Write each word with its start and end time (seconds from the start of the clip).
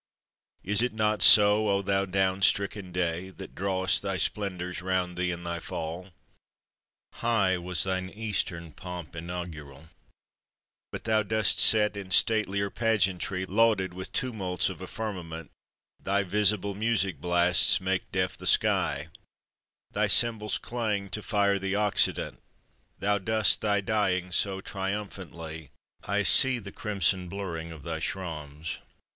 Is 0.63 0.81
it 0.81 0.93
not 0.93 1.21
so, 1.21 1.69
O 1.69 1.83
thou 1.83 2.05
down 2.05 2.41
stricken 2.41 2.91
Day, 2.91 3.29
That 3.29 3.53
draw'st 3.53 4.01
thy 4.01 4.17
splendours 4.17 4.81
round 4.81 5.15
thee 5.15 5.29
in 5.29 5.43
thy 5.43 5.59
fall? 5.59 6.09
High 7.13 7.59
was 7.59 7.83
thine 7.83 8.09
Eastern 8.09 8.71
pomp 8.71 9.15
inaugural; 9.15 9.89
But 10.91 11.03
thou 11.03 11.21
dost 11.21 11.59
set 11.59 11.95
in 11.95 12.09
statelier 12.09 12.71
pageantry 12.71 13.45
Lauded 13.45 13.93
with 13.93 14.11
tumults 14.11 14.69
of 14.69 14.81
a 14.81 14.87
firmament: 14.87 15.51
Thy 15.99 16.23
visible 16.23 16.73
music 16.73 17.21
blasts 17.21 17.79
make 17.79 18.11
deaf 18.11 18.35
the 18.35 18.47
sky, 18.47 19.09
Thy 19.91 20.07
cymbals 20.07 20.57
clang 20.57 21.11
to 21.11 21.21
fire 21.21 21.59
the 21.59 21.75
Occident, 21.75 22.41
Thou 22.97 23.19
dost 23.19 23.61
thy 23.61 23.81
dying 23.81 24.31
so 24.31 24.61
triumphally: 24.61 25.69
I 26.03 26.23
see 26.23 26.57
the 26.57 26.71
crimson 26.71 27.29
blaring 27.29 27.71
of 27.71 27.83
thy 27.83 27.99
shawms! 27.99 28.77